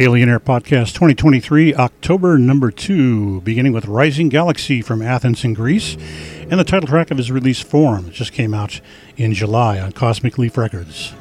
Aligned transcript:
Alien 0.00 0.28
Air 0.28 0.40
Podcast 0.40 0.94
2023, 0.94 1.72
October 1.76 2.36
number 2.36 2.72
two, 2.72 3.40
beginning 3.42 3.72
with 3.72 3.86
Rising 3.86 4.28
Galaxy 4.28 4.82
from 4.82 5.00
Athens 5.00 5.44
in 5.44 5.54
Greece, 5.54 5.96
and 6.50 6.58
the 6.58 6.64
title 6.64 6.88
track 6.88 7.12
of 7.12 7.16
his 7.16 7.30
release 7.30 7.60
Form 7.60 8.10
just 8.10 8.32
came 8.32 8.54
out 8.54 8.80
in 9.16 9.34
July 9.34 9.78
on 9.78 9.92
Cosmic 9.92 10.36
Leaf 10.36 10.58
Records. 10.58 11.14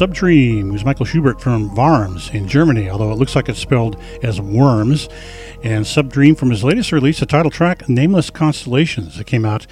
Subdream, 0.00 0.70
who's 0.70 0.82
Michael 0.82 1.04
Schubert 1.04 1.42
from 1.42 1.74
Worms 1.74 2.30
in 2.30 2.48
Germany, 2.48 2.88
although 2.88 3.12
it 3.12 3.16
looks 3.16 3.36
like 3.36 3.50
it's 3.50 3.58
spelled 3.58 4.00
as 4.22 4.40
Worms. 4.40 5.10
And 5.62 5.84
Subdream 5.84 6.38
from 6.38 6.48
his 6.48 6.64
latest 6.64 6.90
release, 6.90 7.20
the 7.20 7.26
title 7.26 7.50
track, 7.50 7.86
Nameless 7.86 8.30
Constellations. 8.30 9.18
that 9.18 9.26
came 9.26 9.44
out 9.44 9.66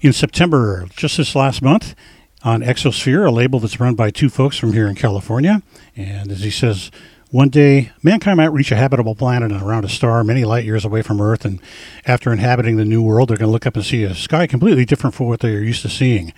in 0.00 0.12
September, 0.12 0.86
just 0.96 1.18
this 1.18 1.36
last 1.36 1.62
month, 1.62 1.94
on 2.42 2.62
Exosphere, 2.62 3.28
a 3.28 3.30
label 3.30 3.60
that's 3.60 3.78
run 3.78 3.94
by 3.94 4.10
two 4.10 4.28
folks 4.28 4.56
from 4.56 4.72
here 4.72 4.88
in 4.88 4.96
California. 4.96 5.62
And 5.94 6.32
as 6.32 6.40
he 6.40 6.50
says, 6.50 6.90
one 7.30 7.48
day, 7.48 7.92
mankind 8.02 8.38
might 8.38 8.46
reach 8.46 8.72
a 8.72 8.76
habitable 8.76 9.14
planet 9.14 9.52
and 9.52 9.62
around 9.62 9.84
a 9.84 9.88
star 9.88 10.24
many 10.24 10.44
light 10.44 10.64
years 10.64 10.84
away 10.84 11.02
from 11.02 11.20
Earth, 11.20 11.44
and 11.44 11.60
after 12.06 12.32
inhabiting 12.32 12.76
the 12.76 12.84
new 12.84 13.04
world, 13.04 13.28
they're 13.28 13.36
going 13.36 13.46
to 13.46 13.52
look 13.52 13.68
up 13.68 13.76
and 13.76 13.84
see 13.84 14.02
a 14.02 14.16
sky 14.16 14.48
completely 14.48 14.84
different 14.84 15.14
from 15.14 15.28
what 15.28 15.38
they're 15.38 15.62
used 15.62 15.82
to 15.82 15.88
seeing. 15.88 16.32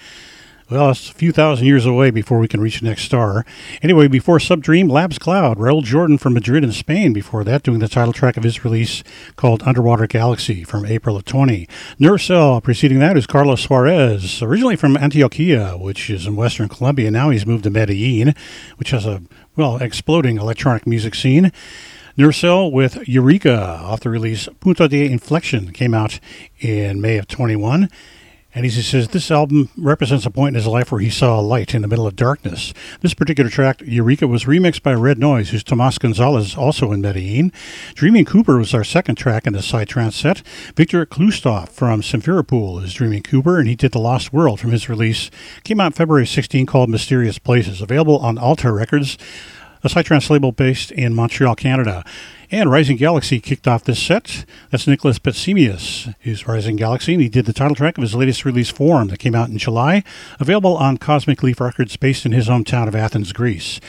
Well, 0.68 0.90
it's 0.90 1.10
a 1.10 1.14
few 1.14 1.30
thousand 1.30 1.64
years 1.66 1.86
away 1.86 2.10
before 2.10 2.40
we 2.40 2.48
can 2.48 2.60
reach 2.60 2.80
the 2.80 2.86
next 2.86 3.04
star. 3.04 3.46
Anyway, 3.82 4.08
before 4.08 4.38
Subdream, 4.38 4.90
Lab's 4.90 5.16
Cloud, 5.16 5.58
Raul 5.58 5.84
Jordan 5.84 6.18
from 6.18 6.34
Madrid 6.34 6.64
in 6.64 6.72
Spain, 6.72 7.12
before 7.12 7.44
that, 7.44 7.62
doing 7.62 7.78
the 7.78 7.86
title 7.86 8.12
track 8.12 8.36
of 8.36 8.42
his 8.42 8.64
release 8.64 9.04
called 9.36 9.62
Underwater 9.62 10.08
Galaxy 10.08 10.64
from 10.64 10.84
April 10.84 11.14
of 11.14 11.24
20. 11.24 11.68
Nerve 12.00 12.64
preceding 12.64 12.98
that, 12.98 13.16
is 13.16 13.28
Carlos 13.28 13.60
Suarez, 13.60 14.42
originally 14.42 14.74
from 14.74 14.96
Antioquia, 14.96 15.80
which 15.80 16.10
is 16.10 16.26
in 16.26 16.34
western 16.34 16.68
Colombia. 16.68 17.12
Now 17.12 17.30
he's 17.30 17.46
moved 17.46 17.62
to 17.62 17.70
Medellin, 17.70 18.34
which 18.76 18.90
has 18.90 19.06
a, 19.06 19.22
well, 19.54 19.76
exploding 19.76 20.36
electronic 20.36 20.84
music 20.84 21.14
scene. 21.14 21.52
Cell 22.32 22.72
with 22.72 23.06
Eureka 23.06 23.56
off 23.56 24.00
the 24.00 24.10
release 24.10 24.48
Punto 24.58 24.88
de 24.88 25.08
Inflexion 25.08 25.72
came 25.72 25.94
out 25.94 26.18
in 26.58 27.00
May 27.00 27.18
of 27.18 27.28
21. 27.28 27.88
And 28.56 28.64
he 28.64 28.70
says 28.70 29.08
this 29.08 29.30
album 29.30 29.68
represents 29.76 30.24
a 30.24 30.30
point 30.30 30.56
in 30.56 30.62
his 30.62 30.66
life 30.66 30.90
where 30.90 31.02
he 31.02 31.10
saw 31.10 31.38
a 31.38 31.42
light 31.42 31.74
in 31.74 31.82
the 31.82 31.88
middle 31.88 32.06
of 32.06 32.16
darkness. 32.16 32.72
This 33.02 33.12
particular 33.12 33.50
track, 33.50 33.82
Eureka, 33.84 34.26
was 34.26 34.44
remixed 34.46 34.82
by 34.82 34.94
Red 34.94 35.18
Noise, 35.18 35.50
who's 35.50 35.62
Tomas 35.62 35.98
Gonzalez, 35.98 36.56
also 36.56 36.90
in 36.90 37.02
Medellin. 37.02 37.52
Dreaming 37.92 38.24
Cooper 38.24 38.56
was 38.56 38.72
our 38.72 38.82
second 38.82 39.16
track 39.16 39.46
in 39.46 39.52
the 39.52 39.58
Psytrance 39.58 40.14
set. 40.14 40.38
Victor 40.74 41.04
Klustov 41.04 41.68
from 41.68 42.00
Simferopol 42.00 42.82
is 42.82 42.94
Dreaming 42.94 43.22
Cooper, 43.22 43.58
and 43.58 43.68
he 43.68 43.76
did 43.76 43.92
The 43.92 43.98
Lost 43.98 44.32
World 44.32 44.58
from 44.58 44.70
his 44.70 44.88
release. 44.88 45.30
Came 45.62 45.78
out 45.78 45.94
February 45.94 46.26
16 46.26 46.64
called 46.64 46.88
Mysterious 46.88 47.38
Places, 47.38 47.82
available 47.82 48.16
on 48.20 48.38
Altar 48.38 48.72
Records, 48.72 49.18
a 49.86 49.88
Psytrance 49.88 50.28
label 50.28 50.52
based 50.52 50.90
in 50.90 51.14
Montreal, 51.14 51.54
Canada. 51.54 52.04
And 52.50 52.70
Rising 52.70 52.96
Galaxy 52.96 53.40
kicked 53.40 53.66
off 53.66 53.84
this 53.84 54.02
set. 54.02 54.44
That's 54.70 54.86
Nicholas 54.86 55.18
Betzimius, 55.18 56.14
who's 56.20 56.46
Rising 56.46 56.76
Galaxy, 56.76 57.14
and 57.14 57.22
he 57.22 57.28
did 57.28 57.46
the 57.46 57.52
title 57.52 57.74
track 57.74 57.96
of 57.96 58.02
his 58.02 58.14
latest 58.14 58.44
release, 58.44 58.68
Form, 58.68 59.08
that 59.08 59.18
came 59.18 59.34
out 59.34 59.48
in 59.48 59.58
July, 59.58 60.02
available 60.38 60.76
on 60.76 60.98
Cosmic 60.98 61.42
Leaf 61.42 61.60
Records, 61.60 61.96
based 61.96 62.26
in 62.26 62.32
his 62.32 62.48
hometown 62.48 62.88
of 62.88 62.94
Athens, 62.94 63.32
Greece. 63.32 63.80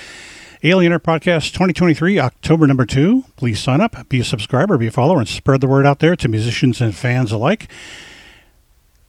Alien 0.64 0.92
Air 0.92 1.00
Podcast 1.00 1.54
2023, 1.54 2.20
October 2.20 2.66
number 2.66 2.86
two. 2.86 3.26
Please 3.36 3.60
sign 3.60 3.82
up, 3.82 4.10
be 4.10 4.20
a 4.20 4.24
subscriber, 4.24 4.78
be 4.78 4.88
a 4.88 4.92
follower, 4.92 5.20
and 5.20 5.28
spread 5.28 5.62
the 5.62 5.68
word 5.68 5.86
out 5.86 6.00
there 6.00 6.16
to 6.16 6.28
musicians 6.28 6.82
and 6.82 6.96
fans 6.96 7.32
alike. 7.32 7.68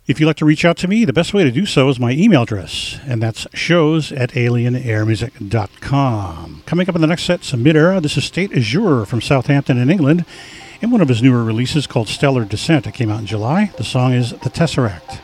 If 0.09 0.19
you'd 0.19 0.27
like 0.27 0.37
to 0.37 0.47
reach 0.47 0.65
out 0.65 0.79
to 0.79 0.89
me, 0.89 1.05
the 1.05 1.13
best 1.13 1.35
way 1.35 1.45
to 1.45 1.51
do 1.51 1.67
so 1.67 1.91
is 1.91 2.01
my 2.01 2.13
email 2.13 2.45
address, 2.45 2.99
and 3.07 3.23
that's 3.23 3.47
shows 3.53 4.11
at 4.11 4.31
alienairmusic.com. 4.31 6.63
Coming 6.65 6.89
up 6.89 6.95
in 6.95 7.03
the 7.03 7.07
next 7.07 7.25
set, 7.25 7.45
some 7.45 7.63
mid-era. 7.63 8.01
This 8.01 8.17
is 8.17 8.25
State 8.25 8.57
Azure 8.57 9.05
from 9.05 9.21
Southampton 9.21 9.77
in 9.77 9.91
England, 9.91 10.25
in 10.81 10.91
one 10.91 11.03
of 11.03 11.09
his 11.09 11.23
newer 11.23 11.45
releases 11.45 11.87
called 11.87 12.09
Stellar 12.09 12.47
Descent. 12.47 12.87
It 12.87 12.95
came 12.95 13.11
out 13.11 13.21
in 13.21 13.27
July. 13.27 13.71
The 13.77 13.85
song 13.85 14.15
is 14.15 14.31
The 14.31 14.49
Tesseract. 14.49 15.21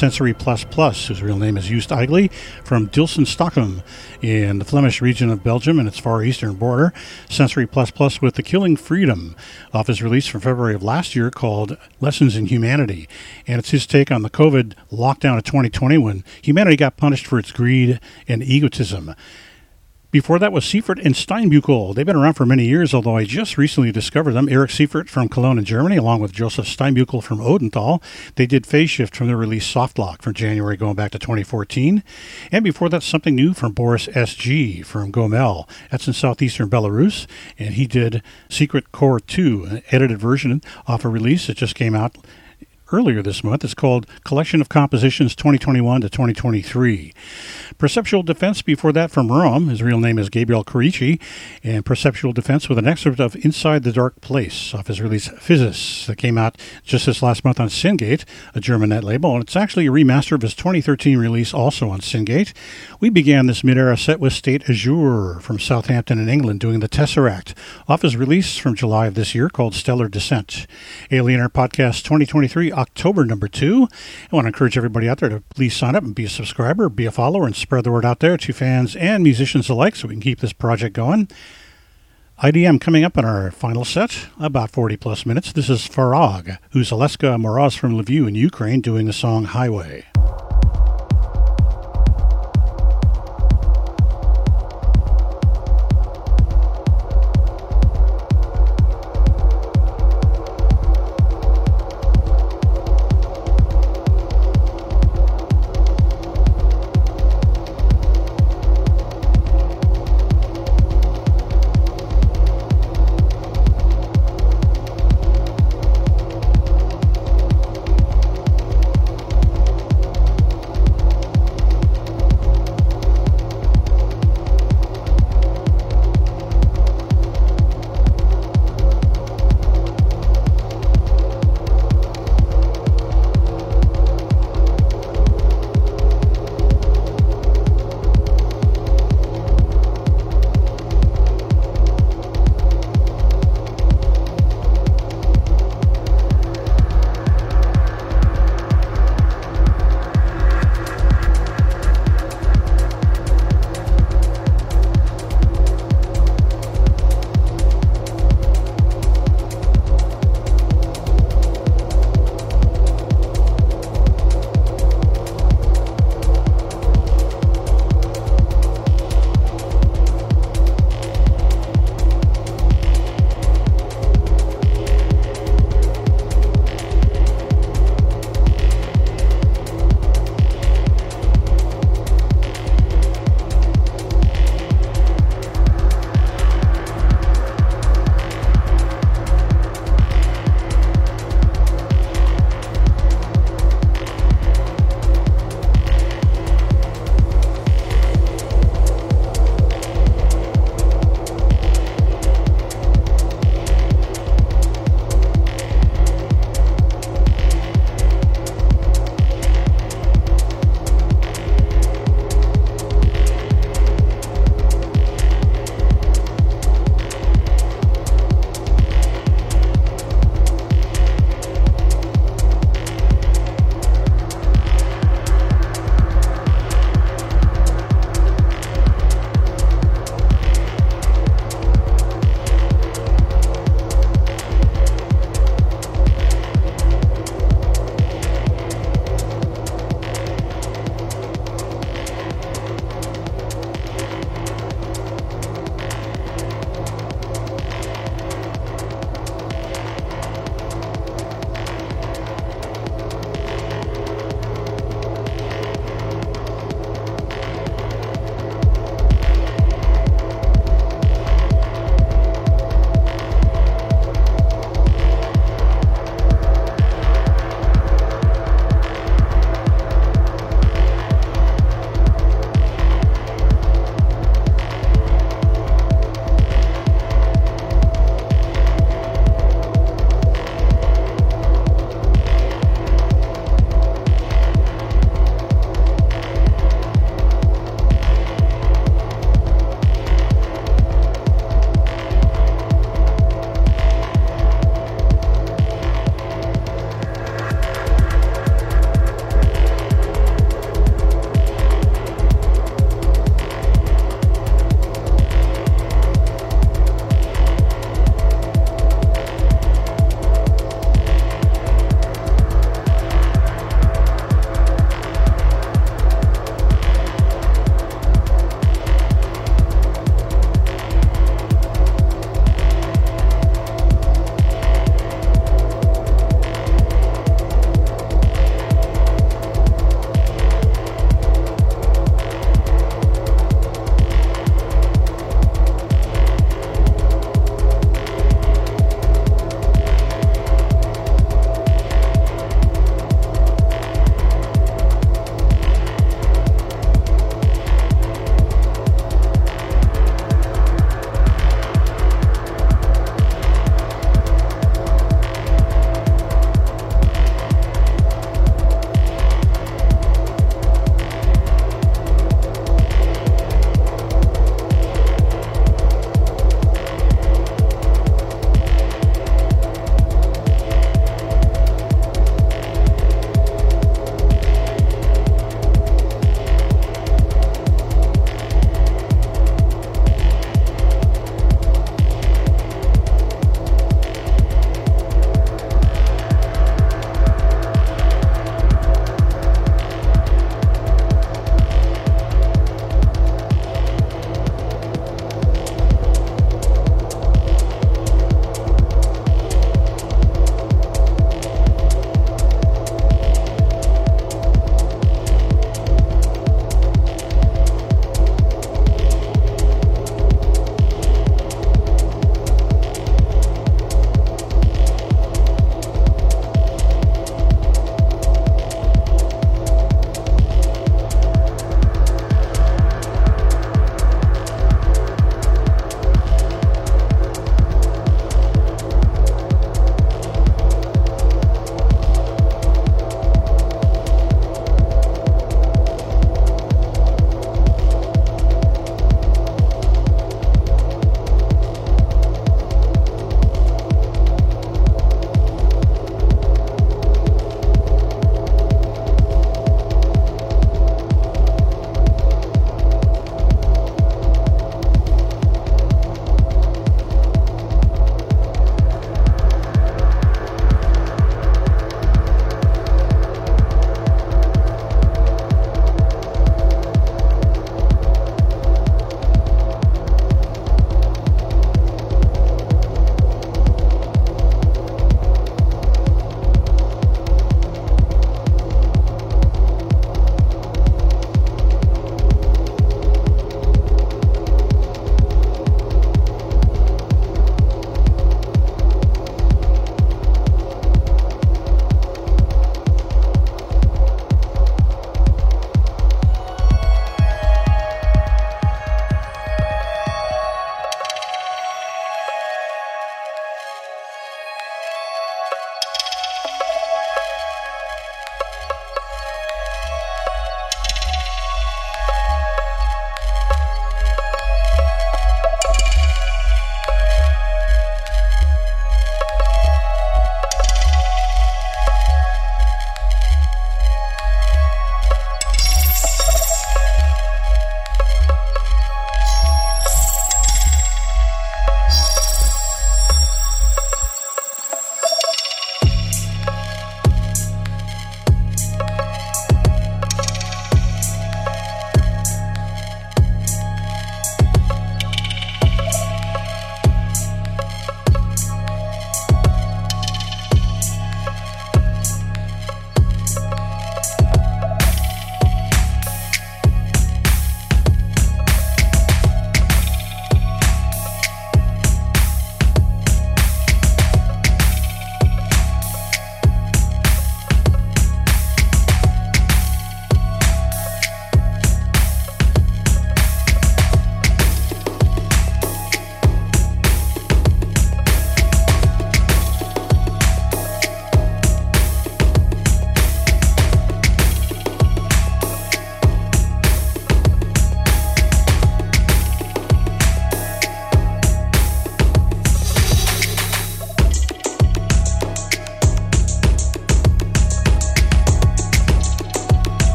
Sensory 0.00 0.32
Plus 0.32 0.64
Plus, 0.64 1.08
whose 1.08 1.20
real 1.20 1.36
name 1.36 1.58
is 1.58 1.66
Joost 1.66 1.90
Eigley, 1.90 2.32
from 2.64 2.88
Dilsen-Stokkem 2.88 3.82
in 4.22 4.58
the 4.58 4.64
Flemish 4.64 5.02
region 5.02 5.28
of 5.28 5.44
Belgium 5.44 5.78
and 5.78 5.86
its 5.86 5.98
far 5.98 6.24
eastern 6.24 6.54
border. 6.54 6.94
Sensory 7.28 7.66
Plus 7.66 7.90
Plus 7.90 8.22
with 8.22 8.36
The 8.36 8.42
Killing 8.42 8.76
Freedom 8.76 9.36
off 9.74 9.88
his 9.88 10.02
release 10.02 10.26
from 10.26 10.40
February 10.40 10.74
of 10.74 10.82
last 10.82 11.14
year 11.14 11.30
called 11.30 11.76
Lessons 12.00 12.34
in 12.34 12.46
Humility. 12.46 13.10
And 13.46 13.58
it's 13.58 13.72
his 13.72 13.86
take 13.86 14.10
on 14.10 14.22
the 14.22 14.30
COVID 14.30 14.72
lockdown 14.90 15.36
of 15.36 15.44
2020 15.44 15.98
when 15.98 16.24
humanity 16.40 16.76
got 16.76 16.96
punished 16.96 17.26
for 17.26 17.38
its 17.38 17.52
greed 17.52 18.00
and 18.26 18.42
egotism. 18.42 19.14
Before 20.10 20.40
that 20.40 20.50
was 20.52 20.64
Seifert 20.64 20.98
and 20.98 21.14
Steinbuechel. 21.14 21.94
They've 21.94 22.04
been 22.04 22.16
around 22.16 22.34
for 22.34 22.44
many 22.44 22.66
years, 22.66 22.92
although 22.92 23.16
I 23.16 23.24
just 23.24 23.56
recently 23.56 23.92
discovered 23.92 24.32
them. 24.32 24.48
Eric 24.48 24.72
Seifert 24.72 25.08
from 25.08 25.28
Cologne 25.28 25.56
in 25.56 25.64
Germany, 25.64 25.98
along 25.98 26.20
with 26.20 26.32
Joseph 26.32 26.66
Steinbuechel 26.66 27.22
from 27.22 27.38
Odenthal. 27.38 28.02
They 28.34 28.46
did 28.46 28.66
Phase 28.66 28.90
Shift 28.90 29.14
from 29.14 29.28
their 29.28 29.36
release 29.36 29.72
Softlock 29.72 30.20
from 30.20 30.34
January 30.34 30.76
going 30.76 30.96
back 30.96 31.12
to 31.12 31.18
2014. 31.20 32.02
And 32.50 32.64
before 32.64 32.88
that, 32.88 33.04
something 33.04 33.36
new 33.36 33.54
from 33.54 33.70
Boris 33.70 34.08
S.G. 34.12 34.82
from 34.82 35.12
Gomel. 35.12 35.68
That's 35.92 36.08
in 36.08 36.12
southeastern 36.12 36.68
Belarus. 36.68 37.28
And 37.56 37.74
he 37.74 37.86
did 37.86 38.20
Secret 38.48 38.90
Core 38.90 39.20
2, 39.20 39.64
an 39.64 39.82
edited 39.92 40.18
version 40.18 40.60
off 40.88 41.04
a 41.04 41.08
release 41.08 41.46
that 41.46 41.56
just 41.56 41.76
came 41.76 41.94
out 41.94 42.16
earlier 42.92 43.22
this 43.22 43.44
month. 43.44 43.64
It's 43.64 43.74
called 43.74 44.06
Collection 44.24 44.60
of 44.60 44.68
Compositions 44.68 45.34
2021 45.36 46.00
to 46.02 46.08
2023. 46.08 47.12
Perceptual 47.78 48.22
Defence 48.22 48.62
before 48.62 48.92
that 48.92 49.10
from 49.10 49.30
Rome. 49.30 49.68
His 49.68 49.82
real 49.82 50.00
name 50.00 50.18
is 50.18 50.28
Gabriel 50.28 50.64
Corici. 50.64 51.20
And 51.62 51.84
Perceptual 51.84 52.32
Defence 52.32 52.68
with 52.68 52.78
an 52.78 52.86
excerpt 52.86 53.20
of 53.20 53.36
Inside 53.44 53.82
the 53.82 53.92
Dark 53.92 54.20
Place 54.20 54.74
off 54.74 54.88
his 54.88 55.00
release 55.00 55.28
Physis 55.28 56.06
that 56.06 56.16
came 56.16 56.36
out 56.36 56.56
just 56.84 57.06
this 57.06 57.22
last 57.22 57.44
month 57.44 57.60
on 57.60 57.68
Syngate, 57.68 58.24
a 58.54 58.60
German 58.60 58.90
net 58.90 59.04
label. 59.04 59.34
And 59.34 59.44
it's 59.44 59.56
actually 59.56 59.86
a 59.86 59.90
remaster 59.90 60.32
of 60.32 60.42
his 60.42 60.54
2013 60.54 61.18
release 61.18 61.54
also 61.54 61.90
on 61.90 62.00
Syngate. 62.00 62.52
We 63.00 63.10
began 63.10 63.46
this 63.46 63.64
mid-era 63.64 63.96
set 63.96 64.20
with 64.20 64.32
State 64.32 64.68
Azure 64.68 65.40
from 65.40 65.58
Southampton 65.58 66.18
in 66.18 66.28
England 66.28 66.60
doing 66.60 66.80
the 66.80 66.88
Tesseract 66.88 67.54
off 67.88 68.02
his 68.02 68.16
release 68.16 68.56
from 68.56 68.74
July 68.74 69.06
of 69.06 69.14
this 69.14 69.34
year 69.34 69.48
called 69.48 69.74
Stellar 69.74 70.08
Descent. 70.08 70.66
Alienator 71.10 71.48
Podcast 71.48 72.02
2023 72.04 72.72
October 72.80 73.26
number 73.26 73.46
two. 73.46 73.86
I 74.32 74.36
want 74.36 74.44
to 74.46 74.48
encourage 74.48 74.78
everybody 74.78 75.08
out 75.08 75.18
there 75.18 75.28
to 75.28 75.42
please 75.54 75.76
sign 75.76 75.94
up 75.94 76.02
and 76.02 76.14
be 76.14 76.24
a 76.24 76.30
subscriber, 76.30 76.88
be 76.88 77.04
a 77.04 77.10
follower, 77.10 77.46
and 77.46 77.54
spread 77.54 77.84
the 77.84 77.92
word 77.92 78.06
out 78.06 78.20
there 78.20 78.38
to 78.38 78.52
fans 78.54 78.96
and 78.96 79.22
musicians 79.22 79.68
alike 79.68 79.94
so 79.94 80.08
we 80.08 80.14
can 80.14 80.22
keep 80.22 80.40
this 80.40 80.54
project 80.54 80.94
going. 80.94 81.28
IDM 82.42 82.80
coming 82.80 83.04
up 83.04 83.18
in 83.18 83.24
our 83.26 83.50
final 83.50 83.84
set, 83.84 84.28
about 84.40 84.70
40 84.70 84.96
plus 84.96 85.26
minutes. 85.26 85.52
This 85.52 85.68
is 85.68 85.86
Svarog, 85.86 86.56
who's 86.70 86.90
Aleska 86.90 87.38
Moraz 87.38 87.76
from 87.76 88.02
Lviv 88.02 88.26
in 88.26 88.34
Ukraine 88.34 88.80
doing 88.80 89.06
the 89.06 89.12
song 89.12 89.44
Highway. 89.44 90.09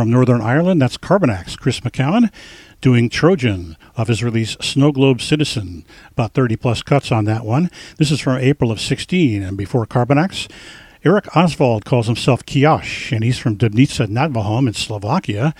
From 0.00 0.10
Northern 0.10 0.40
Ireland, 0.40 0.80
that's 0.80 0.96
Carbinax, 0.96 1.58
Chris 1.58 1.80
McCowan, 1.80 2.32
doing 2.80 3.10
Trojan 3.10 3.76
of 3.98 4.08
his 4.08 4.24
release 4.24 4.56
Snow 4.58 4.92
Globe 4.92 5.20
Citizen. 5.20 5.84
About 6.12 6.32
30 6.32 6.56
plus 6.56 6.82
cuts 6.82 7.12
on 7.12 7.26
that 7.26 7.44
one. 7.44 7.70
This 7.98 8.10
is 8.10 8.18
from 8.18 8.38
April 8.38 8.72
of 8.72 8.80
16, 8.80 9.42
and 9.42 9.58
before 9.58 9.84
Carbinax, 9.84 10.50
Eric 11.04 11.36
Oswald 11.36 11.84
calls 11.84 12.06
himself 12.06 12.46
KeOSz, 12.46 13.12
and 13.12 13.22
he's 13.22 13.36
from 13.36 13.58
Dubnica 13.58 14.08
nad 14.08 14.32
Váhom 14.32 14.68
in 14.68 14.72
Slovakia 14.72 15.54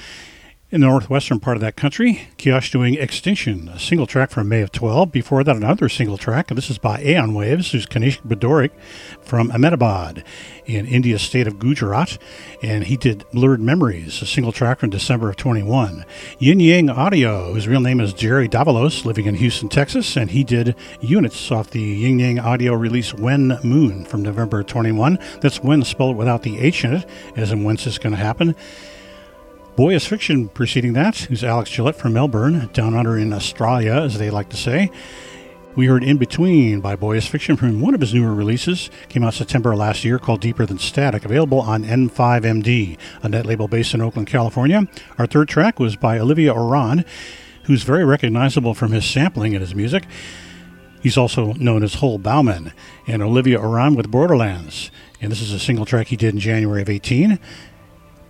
in 0.73 0.81
the 0.81 0.87
northwestern 0.87 1.41
part 1.41 1.57
of 1.57 1.61
that 1.61 1.75
country. 1.75 2.29
KeOSz 2.39 2.71
doing 2.71 2.95
Extinction, 2.95 3.69
a 3.69 3.79
single 3.79 4.07
track 4.07 4.31
from 4.31 4.49
May 4.49 4.63
of 4.63 4.71
12. 4.71 5.11
Before 5.11 5.43
that, 5.43 5.57
another 5.57 5.89
single 5.89 6.17
track, 6.17 6.51
and 6.51 6.57
this 6.57 6.71
is 6.71 6.79
by 6.79 7.01
Aeon 7.03 7.35
Waves, 7.35 7.73
who's 7.73 7.87
Kanishk 7.87 8.21
Badorik 8.23 8.71
from 9.21 9.51
Ahmedabad 9.51 10.23
in 10.67 10.87
India's 10.87 11.23
state 11.23 11.49
of 11.49 11.59
Gujarat. 11.59 12.19
And 12.63 12.85
he 12.85 12.97
did 12.97 13.25
Blurred 13.33 13.61
Memories, 13.61 14.23
a 14.23 14.27
single 14.27 14.53
track 14.53 14.79
from 14.79 14.91
December 14.91 15.31
of 15.31 15.37
21. 15.37 16.05
Yin 16.39 16.61
Yang 16.61 16.91
Audio, 16.91 17.53
whose 17.53 17.67
real 17.67 17.81
name 17.81 18.01
is 18.01 18.13
Jerry 18.13 18.49
Davalos, 18.49 19.05
living 19.05 19.27
in 19.27 19.35
Houston, 19.35 19.69
Texas, 19.69 20.17
and 20.17 20.31
he 20.31 20.45
did 20.45 20.77
Units 21.01 21.51
off 21.51 21.71
the 21.71 21.81
Yin 21.81 22.21
Yang 22.21 22.39
Audio 22.39 22.75
release 22.75 23.13
Wen 23.13 23.59
Moon 23.65 24.05
from 24.05 24.23
November 24.23 24.63
21. 24.63 25.19
That's 25.41 25.61
when 25.61 25.83
spelled 25.83 26.17
without 26.17 26.45
the 26.45 26.61
H 26.61 26.85
in 26.85 26.95
it, 26.95 27.09
as 27.35 27.51
in 27.51 27.65
when's 27.65 27.85
this 27.85 27.99
going 27.99 28.13
to 28.13 28.23
happen. 28.23 28.55
Boy 29.81 29.95
Is 29.95 30.07
Fiction 30.07 30.49
preceding 30.51 30.93
that, 30.93 31.17
who's 31.17 31.43
Alex 31.43 31.71
Gillette 31.71 31.97
from 31.97 32.13
Melbourne, 32.13 32.69
down 32.75 32.95
under 32.95 33.17
in 33.17 33.33
Australia, 33.33 33.95
as 33.95 34.19
they 34.19 34.29
like 34.29 34.51
to 34.51 34.57
say. 34.59 34.91
We 35.75 35.87
heard 35.87 36.05
In 36.05 36.19
Between 36.19 36.83
by 36.83 36.97
Boy 36.97 37.17
Is 37.17 37.27
Fiction 37.27 37.57
from 37.57 37.81
one 37.81 37.95
of 37.95 38.03
his 38.03 38.13
newer 38.13 38.35
releases. 38.35 38.91
Came 39.09 39.25
out 39.25 39.33
September 39.33 39.75
last 39.75 40.05
year 40.05 40.19
called 40.19 40.43
Deeper 40.43 40.67
Than 40.67 40.79
Static, 40.79 41.25
available 41.25 41.63
on 41.63 41.85
N5MD, 41.85 42.99
a 43.23 43.29
net 43.31 43.47
label 43.47 43.69
based 43.69 43.95
in 43.95 44.03
Oakland, 44.03 44.29
California. 44.29 44.87
Our 45.17 45.27
third 45.27 45.49
track 45.49 45.81
was 45.81 45.97
by 45.97 46.19
Olivier 46.19 46.51
Orand, 46.51 47.07
who's 47.65 47.83
very 47.83 48.05
recognizable 48.05 48.75
from 48.75 48.93
his 48.93 49.07
sampling 49.07 49.55
in 49.55 49.63
his 49.63 49.75
music. 49.75 50.05
He's 51.03 51.17
also 51.17 51.55
known 51.55 51.83
as 51.83 51.95
Hole 51.95 52.19
Bauman, 52.19 52.75
and 53.07 53.23
Olivier 53.23 53.57
Orand 53.57 53.97
with 53.97 54.11
Borderlands. 54.11 54.91
And 55.23 55.33
this 55.33 55.41
is 55.41 55.53
a 55.55 55.59
single 55.59 55.87
track 55.87 56.09
he 56.09 56.17
did 56.17 56.35
in 56.35 56.41
January 56.41 56.83
of 56.83 56.91
18. 56.91 57.39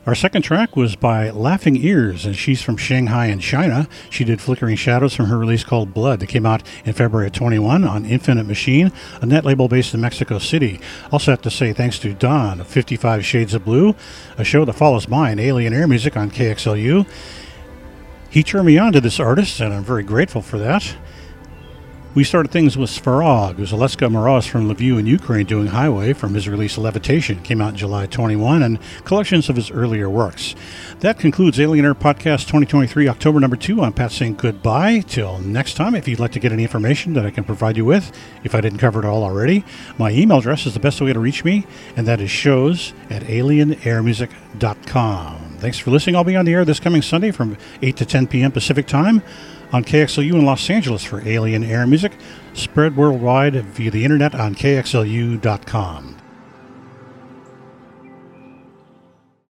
Our 0.07 0.15
second 0.15 0.43
track 0.43 0.77
was 0.77 0.97
by 0.97 1.29
Laughing 1.29 1.77
Ears, 1.77 2.25
and 2.25 2.35
she's 2.35 2.63
from 2.63 2.79
Shanghai 2.79 3.27
in 3.27 3.39
China. 3.39 3.87
She 4.09 4.25
did 4.25 4.41
Flickering 4.41 4.77
Shadows 4.77 5.15
from 5.15 5.27
her 5.27 5.37
release 5.37 5.63
called 5.63 5.93
Blood 5.93 6.21
that 6.21 6.29
came 6.29 6.47
out 6.47 6.63
in 6.87 6.95
February 6.95 7.27
of 7.27 7.35
21 7.35 7.85
on 7.85 8.07
Infinite 8.07 8.47
Machine, 8.47 8.93
a 9.21 9.27
net 9.27 9.45
label 9.45 9.69
based 9.69 9.93
in 9.93 10.01
Mexico 10.01 10.39
City. 10.39 10.81
Also 11.13 11.33
have 11.33 11.43
to 11.43 11.51
say 11.51 11.75
thanks 11.75 11.99
to 11.99 12.15
Don 12.15 12.63
of 12.63 12.67
55 12.67 13.27
Shades 13.27 13.53
of 13.53 13.67
Blue, 13.67 13.95
a 14.39 14.45
show 14.45 14.65
that 14.65 14.73
follows 14.73 15.07
mine, 15.07 15.39
Alien 15.39 15.75
Air 15.75 15.87
Music 15.87 16.17
on 16.17 16.31
KXLU. 16.31 17.07
He 18.31 18.43
turned 18.43 18.67
me 18.67 18.79
on 18.79 18.95
to 18.95 19.03
this 19.03 19.21
artist, 19.21 19.61
and 19.61 19.75
I'm 19.75 19.85
very 19.85 20.03
grateful 20.03 20.41
for 20.41 20.57
that. 20.57 20.97
We 22.13 22.25
started 22.25 22.51
things 22.51 22.77
with 22.77 22.91
Svarog, 22.91 23.55
who's 23.55 23.71
Aleska 23.71 24.11
Moroz 24.11 24.49
from 24.49 24.69
Lviv 24.69 24.99
in 24.99 25.07
Ukraine 25.07 25.47
doing 25.47 25.69
Highway 25.69 26.13
from 26.13 26.35
his 26.35 26.49
release 26.49 26.77
Levitation, 26.77 27.41
came 27.41 27.61
out 27.61 27.71
in 27.71 27.77
July 27.77 28.07
21, 28.07 28.65
and 28.65 28.81
collections 29.05 29.49
of 29.49 29.55
his 29.55 29.71
earlier 29.71 30.11
works. 30.11 30.57
That 30.99 31.21
concludes 31.21 31.61
Alien 31.61 31.85
Air 31.85 31.95
Podcast 31.95 32.49
2023, 32.49 33.07
October 33.07 33.39
number 33.39 33.55
two. 33.55 33.81
I'm 33.81 33.93
Pat 33.93 34.11
saying 34.11 34.35
goodbye. 34.35 35.05
Till 35.07 35.39
next 35.39 35.75
time, 35.75 35.95
if 35.95 36.09
you'd 36.09 36.19
like 36.19 36.33
to 36.33 36.41
get 36.41 36.51
any 36.51 36.65
information 36.65 37.13
that 37.13 37.25
I 37.25 37.31
can 37.31 37.45
provide 37.45 37.77
you 37.77 37.85
with, 37.85 38.11
if 38.43 38.57
I 38.57 38.61
didn't 38.61 38.81
cover 38.81 38.99
it 38.99 39.05
all 39.05 39.23
already, 39.23 39.65
my 39.97 40.11
email 40.11 40.39
address 40.39 40.67
is 40.67 40.75
the 40.75 40.81
best 40.81 41.01
way 41.01 41.13
to 41.13 41.21
reach 41.21 41.45
me, 41.45 41.65
and 41.97 42.09
that 42.09 42.21
is 42.21 42.33
shows 42.33 42.93
at 43.09 43.23
alienairmusic.com. 43.23 45.37
Thanks 45.59 45.79
for 45.79 45.93
listening. 45.93 46.17
I'll 46.17 46.25
be 46.25 46.35
on 46.35 46.45
the 46.45 46.55
air 46.55 46.65
this 46.65 46.81
coming 46.81 47.03
Sunday 47.03 47.31
from 47.31 47.57
8 47.83 47.97
to 47.99 48.05
10 48.05 48.27
p.m. 48.27 48.51
Pacific 48.51 48.89
Time 48.89 49.23
on 49.73 49.85
KXLU 49.85 50.33
in 50.35 50.45
Los 50.45 50.69
Angeles 50.69 51.05
for 51.05 51.27
Alien 51.27 51.65
Air 51.65 51.87
Music, 51.87 52.13
spread 52.55 52.97
worldwide 52.97 53.55
via 53.55 53.91
the 53.91 54.05
internet 54.05 54.35
on 54.35 54.55
KXLU.com. 54.55 56.20